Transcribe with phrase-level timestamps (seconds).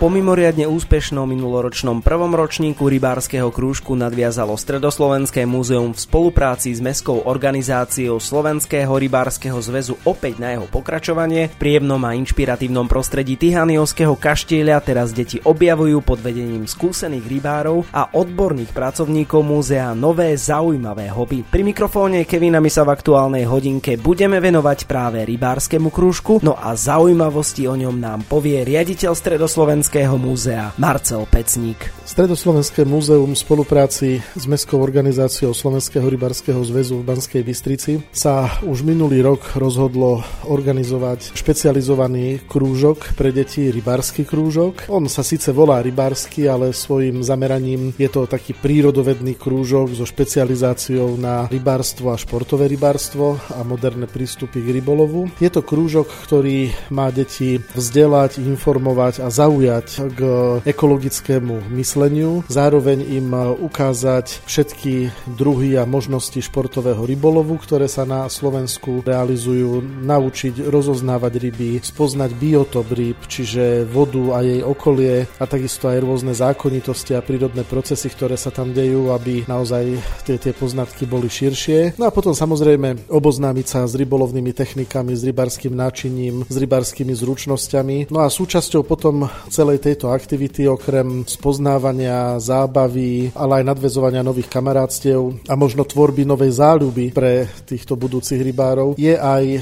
[0.00, 7.28] Po mimoriadne úspešnom minuloročnom prvom ročníku rybárskeho krúžku nadviazalo Stredoslovenské múzeum v spolupráci s mestskou
[7.28, 11.52] organizáciou Slovenského rybárskeho zväzu opäť na jeho pokračovanie.
[11.52, 18.08] V príjemnom a inšpiratívnom prostredí Tihaniovského kaštieľa teraz deti objavujú pod vedením skúsených rybárov a
[18.16, 21.44] odborných pracovníkov múzea nové zaujímavé hobby.
[21.44, 27.68] Pri mikrofóne Kevinami sa v aktuálnej hodinke budeme venovať práve rybárskemu krúžku, no a zaujímavosti
[27.68, 31.90] o ňom nám povie riaditeľ Stredoslovenského Slovenského múzea Marcel Pecník.
[32.06, 38.86] Stredoslovenské múzeum v spolupráci s Mestskou organizáciou Slovenského rybarského zväzu v Banskej Bystrici sa už
[38.86, 44.86] minulý rok rozhodlo organizovať špecializovaný krúžok pre deti, rybársky krúžok.
[44.86, 51.18] On sa síce volá rybársky, ale svojim zameraním je to taký prírodovedný krúžok so špecializáciou
[51.18, 55.26] na rybárstvo a športové rybárstvo a moderné prístupy k rybolovu.
[55.42, 60.20] Je to krúžok, ktorý má deti vzdelať, informovať a zaujať prispievať k
[60.68, 63.28] ekologickému mysleniu, zároveň im
[63.60, 71.70] ukázať všetky druhy a možnosti športového rybolovu, ktoré sa na Slovensku realizujú, naučiť rozoznávať ryby,
[71.80, 77.64] spoznať biotop ryb, čiže vodu a jej okolie a takisto aj rôzne zákonitosti a prírodné
[77.64, 79.96] procesy, ktoré sa tam dejú, aby naozaj
[80.28, 81.96] tie, tie poznatky boli širšie.
[81.96, 88.12] No a potom samozrejme oboznámiť sa s rybolovnými technikami, s rybarským náčiním, s rybarskými zručnosťami.
[88.12, 94.50] No a súčasťou potom celé celej tejto aktivity okrem spoznávania, zábavy, ale aj nadvezovania nových
[94.50, 99.60] kamarátstiev a možno tvorby novej záľuby pre týchto budúcich rybárov je aj e,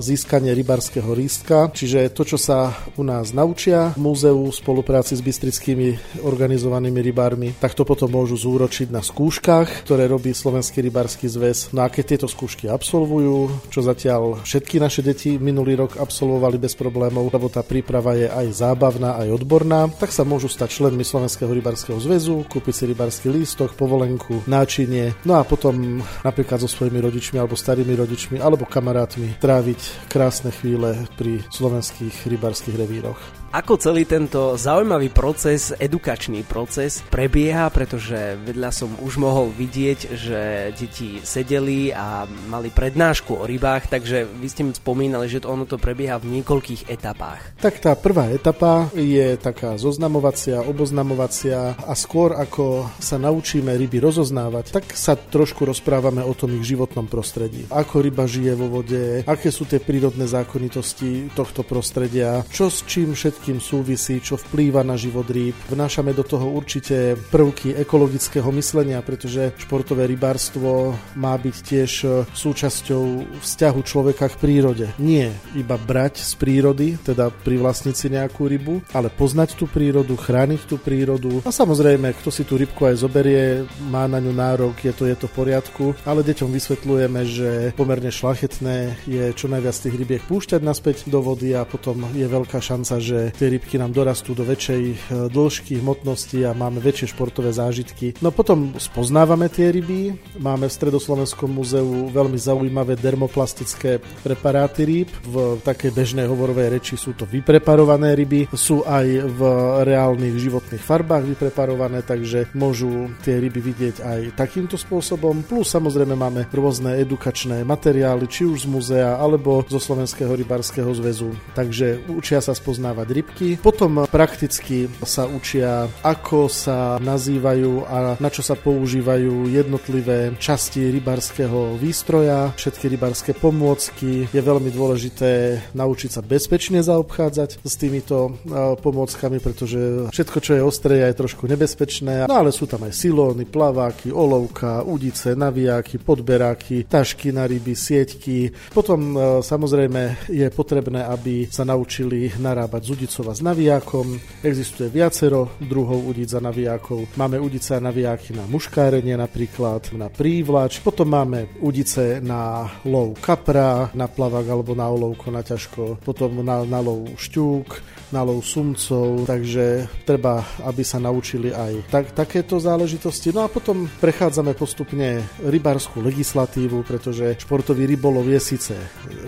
[0.00, 5.20] získanie rybárskeho lístka, čiže to, čo sa u nás naučia v múzeu v spolupráci s
[5.20, 11.76] bystrickými organizovanými rybármi, tak to potom môžu zúročiť na skúškach, ktoré robí Slovenský rybársky zväz.
[11.76, 16.72] No a keď tieto skúšky absolvujú, čo zatiaľ všetky naše deti minulý rok absolvovali bez
[16.72, 21.50] problémov, lebo tá príprava je aj zábavná, aj odborná, tak sa môžu stať členmi Slovenského
[21.50, 27.36] rybarského zväzu, kúpiť si rybarský lístok, povolenku, náčinie, no a potom napríklad so svojimi rodičmi
[27.42, 33.42] alebo starými rodičmi alebo kamarátmi tráviť krásne chvíle pri slovenských rybarských revíroch.
[33.52, 40.40] Ako celý tento zaujímavý proces, edukačný proces prebieha, pretože vedľa som už mohol vidieť, že
[40.72, 45.68] deti sedeli a mali prednášku o rybách, takže vy ste mi spomínali, že to ono
[45.68, 47.60] to prebieha v niekoľkých etapách.
[47.60, 54.74] Tak tá prvá etapa je taká zoznamovacia, oboznamovacia a skôr ako sa naučíme ryby rozoznávať,
[54.74, 57.68] tak sa trošku rozprávame o tom ich životnom prostredí.
[57.72, 63.12] Ako ryba žije vo vode, aké sú tie prírodné zákonitosti tohto prostredia, čo s čím
[63.12, 65.54] všetkým súvisí, čo vplýva na život rýb.
[65.68, 71.92] Vnášame do toho určite prvky ekologického myslenia, pretože športové rybárstvo má byť tiež
[72.32, 74.86] súčasťou vzťahu človeka k prírode.
[74.98, 80.66] Nie iba brať z prírody, teda privlastniť si nejakú rybu, ale poznať tú prírodu, chrániť
[80.66, 81.46] tú prírodu.
[81.46, 85.14] A samozrejme, kto si tú rybku aj zoberie, má na ňu nárok, je to, je
[85.14, 90.58] to v poriadku, ale deťom vysvetľujeme, že pomerne šlachetné je čo najviac tých rybiek púšťať
[90.66, 94.82] naspäť do vody a potom je veľká šanca, že tie rybky nám dorastú do väčšej
[94.90, 94.94] e,
[95.30, 98.18] dĺžky, hmotnosti a máme väčšie športové zážitky.
[98.26, 105.14] No potom spoznávame tie ryby, máme v Stredoslovenskom múzeu veľmi zaujímavé dermoplastické preparáty rýb.
[105.30, 109.40] V takej bežnej hovorovej reči sú to vypreparované ryby, sú aj v
[109.86, 115.44] reálnych životných farbách vypreparované, takže môžu tie ryby vidieť aj takýmto spôsobom.
[115.46, 121.34] Plus samozrejme máme rôzne edukačné materiály, či už z múzea alebo zo Slovenského rybárskeho zväzu.
[121.56, 123.48] Takže učia sa spoznávať rybky.
[123.58, 131.76] Potom prakticky sa učia, ako sa nazývajú a na čo sa používajú jednotlivé časti rybarského
[131.80, 134.28] výstroja, všetky rybarské pomôcky.
[134.30, 138.91] Je veľmi dôležité naučiť sa bezpečne zaobchádzať s týmito pomôckami,
[139.40, 142.28] pretože všetko, čo je ostré, je trošku nebezpečné.
[142.28, 148.52] No ale sú tam aj silóny, plaváky, olovka, udice, navijáky, podberáky, tašky na ryby, sieťky.
[148.76, 154.06] Potom samozrejme je potrebné, aby sa naučili narábať s udicou udicova s navijákom.
[154.40, 157.12] Existuje viacero druhov udic a navijákov.
[157.20, 160.80] Máme udice a navijáky na muškárenie napríklad, na prívlač.
[160.80, 166.00] Potom máme udice na lov kapra, na plavak alebo na olovko na ťažko.
[166.00, 167.68] Potom na, na lov šťúk,
[168.12, 169.24] na lov sumcov.
[169.26, 173.32] Takže treba, aby sa naučili aj tak, takéto záležitosti.
[173.32, 178.76] No a potom prechádzame postupne rybárskú legislatívu, pretože športový rybolov je síce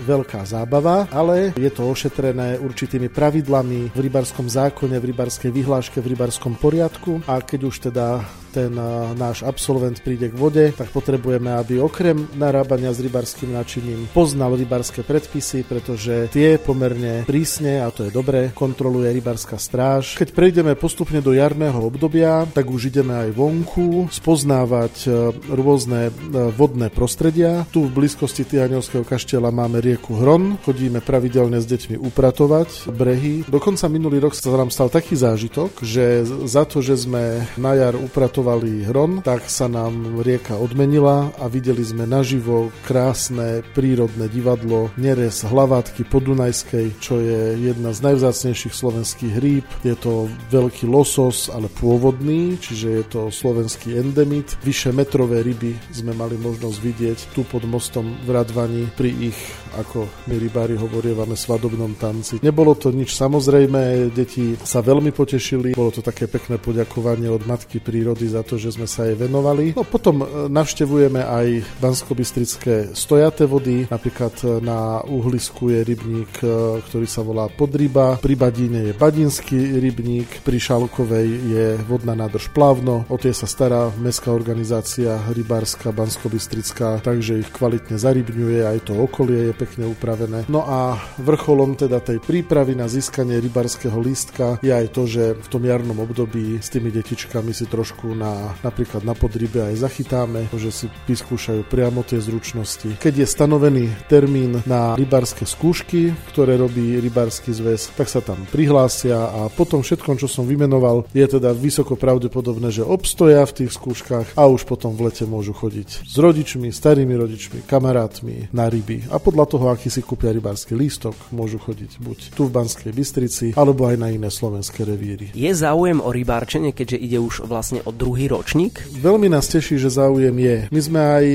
[0.05, 6.15] veľká zábava, ale je to ošetrené určitými pravidlami v rybarskom zákone, v rybarskej vyhláške, v
[6.15, 8.21] rybarskom poriadku a keď už teda
[8.55, 8.71] ten
[9.19, 15.03] náš absolvent príde k vode, tak potrebujeme, aby okrem narábania s rybarským načiním poznal rybarské
[15.03, 20.15] predpisy, pretože tie pomerne prísne, a to je dobré, kontroluje rybarská stráž.
[20.15, 25.07] Keď prejdeme postupne do jarného obdobia, tak už ideme aj vonku spoznávať e,
[25.51, 26.11] rôzne e,
[26.55, 27.67] vodné prostredia.
[27.75, 33.43] Tu v blízkosti Tihaňovského kaštieľa máme rieku Hron, chodíme pravidelne s deťmi upratovať brehy.
[33.51, 37.99] Dokonca minulý rok sa nám stal taký zážitok, že za to, že sme na jar
[37.99, 45.41] upratovali Hron, tak sa nám rieka odmenila a videli sme naživo krásne prírodné divadlo Neres
[45.41, 49.65] hlavátky podunajskej, čo je jedna z najvzácnejších slovenských rýb.
[49.81, 54.53] Je to veľký losos, ale pôvodný, čiže je to slovenský endemit.
[54.61, 59.39] Vyše metrové ryby sme mali možnosť vidieť tu pod mostom v Radvani pri ich,
[59.81, 62.37] ako my rybári hovorievame, svadobnom tanci.
[62.45, 67.81] Nebolo to nič samozrejme, deti sa veľmi potešili, bolo to také pekné poďakovanie od Matky
[67.81, 69.71] prírody za to, že sme sa jej venovali.
[69.79, 71.47] No potom e, navštevujeme aj
[71.79, 76.47] banskobistrické stojaté vody, napríklad e, na uhlisku je rybník, e,
[76.83, 83.07] ktorý sa volá Podryba, pri Badíne je Badinský rybník, pri Šalkovej je vodná nádrž Plavno,
[83.07, 89.51] o tie sa stará mestská organizácia rybárska banskobistrická, takže ich kvalitne zarybňuje, aj to okolie
[89.51, 90.49] je pekne upravené.
[90.51, 95.47] No a vrcholom teda tej prípravy na získanie rybarského lístka je aj to, že v
[95.47, 98.24] tom jarnom období s tými detičkami si trošku na,
[98.61, 102.97] napríklad na podrybe aj zachytáme, že si vyskúšajú priamo tie zručnosti.
[102.99, 109.17] Keď je stanovený termín na rybarské skúšky, ktoré robí rybarský zväz, tak sa tam prihlásia
[109.17, 114.35] a potom všetkom, čo som vymenoval, je teda vysoko pravdepodobné, že obstoja v tých skúškach
[114.35, 119.19] a už potom v lete môžu chodiť s rodičmi, starými rodičmi, kamarátmi na ryby a
[119.19, 123.87] podľa toho, aký si kúpia rybársky lístok, môžu chodiť buď tu v Banskej Bystrici, alebo
[123.89, 125.31] aj na iné slovenské revíry.
[125.33, 128.85] Je záujem o rybárčenie, keďže ide už vlastne o druhý ročník?
[129.01, 130.69] Veľmi nás teší, že záujem je.
[130.69, 131.25] My sme aj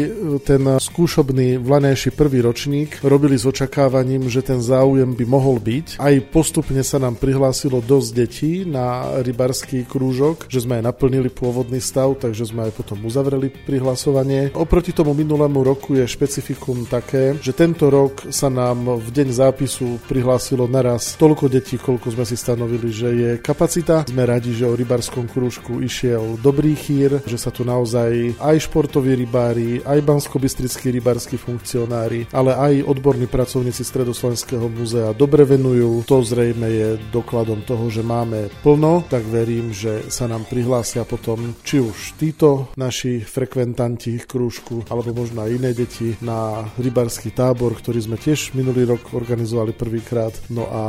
[0.46, 5.98] ten skúšobný vlanejší prvý ročník robili s očakávaním, že ten záujem by mohol byť.
[5.98, 11.82] Aj postupne sa nám prihlásilo dosť detí na rybarský krúžok, že sme aj naplnili pôvodný
[11.82, 14.54] stav, takže sme aj potom uzavreli prihlasovanie.
[14.54, 19.98] Oproti tomu minulému roku je špecifikum také, že tento rok sa nám v deň zápisu
[20.06, 24.06] prihlásilo naraz toľko detí, koľko sme si stanovili, že je kapacita.
[24.06, 29.16] Sme radi, že o rybarskom krúžku išiel dobrý chýr, že sa tu naozaj aj športoví
[29.16, 36.04] rybári, aj banskobistrickí rybársky funkcionári, ale aj odborní pracovníci Stredoslovenského múzea dobre venujú.
[36.04, 41.56] To zrejme je dokladom toho, že máme plno, tak verím, že sa nám prihlásia potom
[41.64, 48.04] či už títo naši frekventanti krúžku, alebo možno aj iné deti na rybarský tábor, ktorý
[48.04, 50.34] sme tiež minulý rok organizovali prvýkrát.
[50.50, 50.82] No a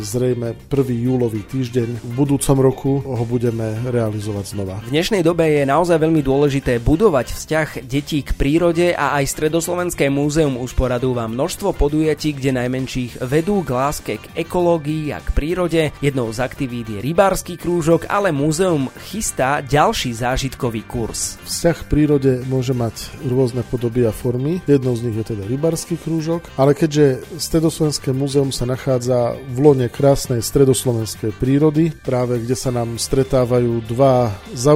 [0.00, 4.78] zrejme prvý júlový týždeň v budúcom roku ho budeme realizovať znova.
[4.86, 10.06] V dnešnej dobe je naozaj veľmi dôležité budovať vzťah detí k prírode a aj Stredoslovenské
[10.14, 15.90] múzeum usporadúva množstvo podujatí, kde najmenších vedú k láske k ekológii a k prírode.
[15.98, 21.42] Jednou z aktivít je rybársky krúžok, ale múzeum chystá ďalší zážitkový kurz.
[21.42, 24.62] Vzťah k prírode môže mať rôzne podoby a formy.
[24.70, 29.90] Jednou z nich je teda rybársky krúžok, ale keďže Stredoslovenské múzeum sa nachádza v lone
[29.90, 34.75] krásnej stredoslovenskej prírody, práve kde sa nám stretávajú dva zaujímavé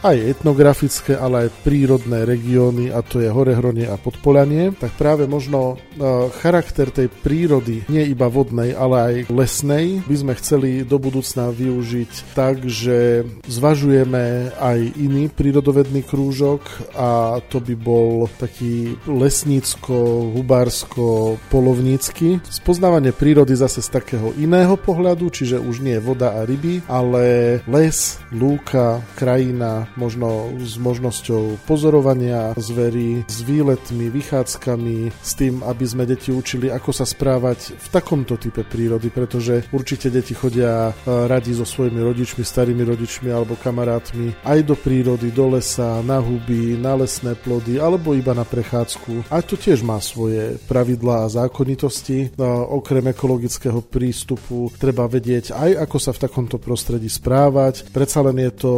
[0.00, 5.76] aj etnografické, ale aj prírodné regióny a to je Horehronie a Podpolanie, tak práve možno
[5.76, 11.52] e, charakter tej prírody, nie iba vodnej, ale aj lesnej, by sme chceli do budúcna
[11.52, 16.64] využiť tak, že zvažujeme aj iný prírodovedný krúžok
[16.96, 22.40] a to by bol taký lesnícko, hubársko, polovnícky.
[22.48, 28.18] Spoznávanie prírody zase z takého iného pohľadu, čiže už nie voda a ryby, ale les,
[28.32, 36.32] lúka, krajina, možno s možnosťou pozorovania zverí, s výletmi, vychádzkami, s tým, aby sme deti
[36.32, 40.92] učili, ako sa správať v takomto type prírody, pretože určite deti chodia e,
[41.28, 46.80] radi so svojimi rodičmi, starými rodičmi alebo kamarátmi aj do prírody, do lesa, na huby,
[46.80, 49.28] na lesné plody alebo iba na prechádzku.
[49.28, 52.32] A to tiež má svoje pravidlá a zákonitosti.
[52.40, 57.90] No, okrem ekologického prístupu treba vedieť aj, ako sa v takomto prostredí správať.
[57.92, 58.72] Predsa len je to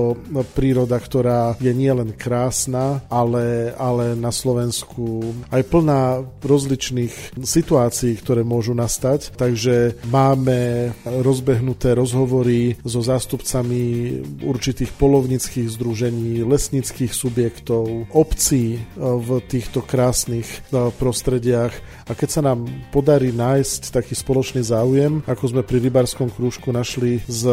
[0.54, 8.72] príroda, ktorá je nielen krásna, ale, ale na Slovensku aj plná rozličných situácií, ktoré môžu
[8.72, 9.36] nastať.
[9.36, 13.82] Takže máme rozbehnuté rozhovory so zástupcami
[14.40, 21.74] určitých polovnických združení, lesnických subjektov, obcí v týchto krásnych prostrediach
[22.08, 27.20] a keď sa nám podarí nájsť taký spoločný záujem, ako sme pri rybárskom krúžku našli
[27.26, 27.44] s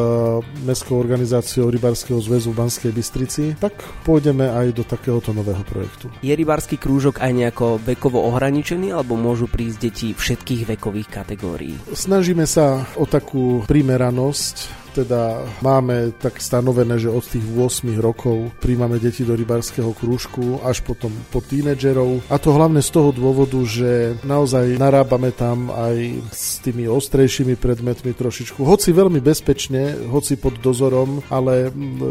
[0.65, 6.05] Mestskou organizáciou Rybárskeho zväzu v Banskej Bystrici, tak pôjdeme aj do takéhoto nového projektu.
[6.21, 11.73] Je rybársky krúžok aj nejako vekovo ohraničený, alebo môžu prísť deti všetkých vekových kategórií?
[11.89, 18.97] Snažíme sa o takú primeranosť teda máme tak stanovené, že od tých 8 rokov príjmame
[18.97, 22.25] deti do rybárskeho krúžku až potom po tínedžerov.
[22.27, 28.11] A to hlavne z toho dôvodu, že naozaj narábame tam aj s tými ostrejšími predmetmi
[28.15, 31.69] trošičku, hoci veľmi bezpečne, hoci pod dozorom, ale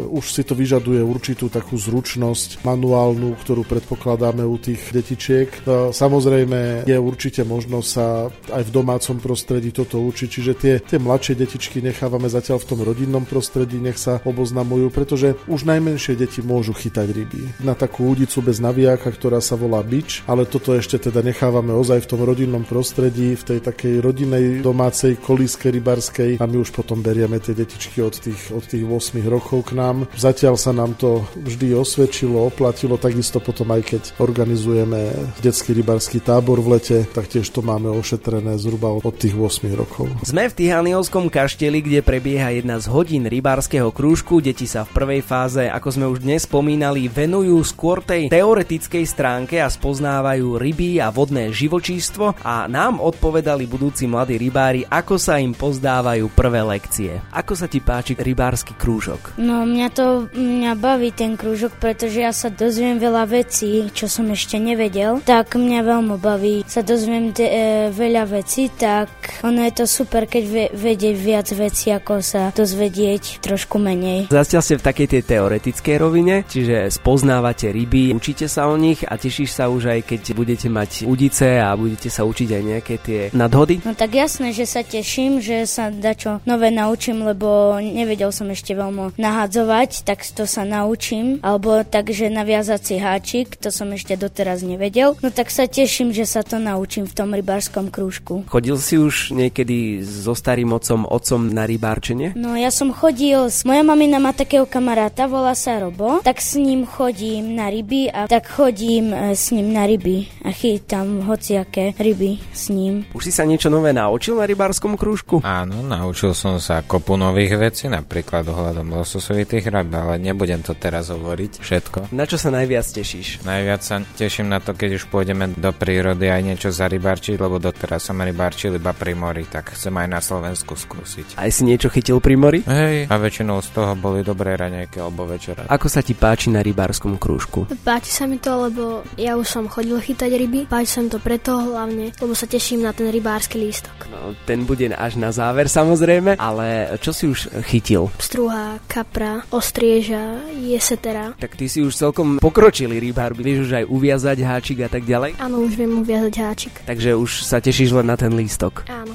[0.09, 5.49] už si to vyžaduje určitú takú zručnosť manuálnu, ktorú predpokladáme u tých detičiek.
[5.91, 11.33] Samozrejme je určite možnosť sa aj v domácom prostredí toto učiť, čiže tie, tie mladšie
[11.35, 16.77] detičky nechávame zatiaľ v tom rodinnom prostredí, nech sa oboznamujú, pretože už najmenšie deti môžu
[16.77, 17.41] chytať ryby.
[17.65, 22.05] Na takú údicu bez navijáka, ktorá sa volá bič, ale toto ešte teda nechávame ozaj
[22.05, 27.01] v tom rodinnom prostredí, v tej takej rodinej domácej kolíske rybarskej a my už potom
[27.01, 30.05] berieme tie detičky od tých, od tých 8 rokov k nám.
[30.13, 35.09] Zatiaľ sa nám to vždy osvedčilo, oplatilo, takisto potom aj keď organizujeme
[35.41, 40.11] detský rybarský tábor v lete, tak tiež to máme ošetrené zhruba od tých 8 rokov.
[40.27, 44.43] Sme v Tihaniovskom kašteli, kde prebieha jedna z hodín rybárskeho krúžku.
[44.43, 49.63] Deti sa v prvej fáze, ako sme už dnes spomínali, venujú skôr tej teoretickej stránke
[49.63, 55.55] a spoznávajú ryby a vodné živočístvo a nám odpovedali budúci mladí rybári, ako sa im
[55.55, 57.23] pozdávajú prvé lekcie.
[57.31, 59.39] Ako sa ti páči rybársky krúžok?
[59.39, 64.27] No mňa to mňa baví ten krúžok, pretože ja sa dozviem veľa vecí, čo som
[64.27, 65.23] ešte nevedel.
[65.23, 67.63] Tak mňa veľmi baví sa dozviem de, e,
[67.95, 69.07] veľa vecí, tak
[69.47, 74.29] ono je to super, keď ve, vedieť viac vecí, ako sa dozvedieť trošku menej.
[74.29, 79.15] Zatiaľ ste v takej tej teoretickej rovine, čiže spoznávate ryby, učíte sa o nich a
[79.15, 83.19] tešíš sa už aj keď budete mať udice a budete sa učiť aj nejaké tie
[83.33, 83.81] nadhody?
[83.85, 88.73] No tak jasné, že sa teším, že sa dačo nové naučím, lebo nevedel som ešte
[88.73, 91.39] veľmi nahádzovať, tak to sa naučím.
[91.45, 95.15] Alebo takže naviazať si háčik, to som ešte doteraz nevedel.
[95.21, 98.43] No tak sa teším, že sa to naučím v tom rybárskom krúžku.
[98.49, 102.33] Chodil si už niekedy so starým otcom, otcom na rybárčenie?
[102.39, 106.87] No ja som chodil, moja mamina má takého kamaráta, volá sa Robo, tak s ním
[106.87, 112.39] chodím na ryby a tak chodím e, s ním na ryby a chytám hociaké ryby
[112.55, 113.03] s ním.
[113.11, 115.43] Už si sa niečo nové naučil na rybárskom krúžku?
[115.43, 121.11] Áno, naučil som sa kopu nových vecí, napríklad ohľadom lososovitých ryb, ale nebudem to teraz
[121.11, 122.15] hovoriť všetko.
[122.15, 123.43] Na čo sa najviac tešíš?
[123.43, 128.07] Najviac sa teším na to, keď už pôjdeme do prírody aj niečo zarybárčiť, lebo doteraz
[128.07, 131.35] som rybárčil iba pri mori, tak chcem aj na Slovensku skúsiť.
[131.35, 132.59] Aj si niečo chytil pri mori?
[132.65, 135.65] Hej, a väčšinou z toho boli dobré raňajky alebo večera.
[135.69, 137.65] Ako sa ti páči na rybárskom krúžku?
[137.81, 140.59] Páči sa mi to, lebo ja už som chodil chytať ryby.
[140.69, 144.09] Páči sa mi to preto hlavne, lebo sa teším na ten rybársky lístok.
[144.11, 148.09] No, ten bude až na záver samozrejme, ale čo si už chytil?
[148.19, 151.37] Struha, kapra, ostrieža, jesetera.
[151.37, 155.37] Tak ty si už celkom pokročili rybár, vieš už aj uviazať háčik a tak ďalej?
[155.37, 156.73] Áno, už viem uviazať háčik.
[156.89, 158.83] Takže už sa tešíš len na ten lístok.
[158.89, 159.13] Áno.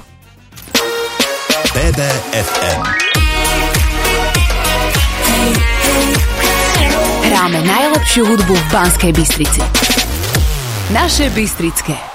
[1.75, 3.04] BBFM.
[7.25, 9.61] Hráme najlepšiu hudbu v Banskej Bystrici.
[10.93, 12.14] Naše Bystrické.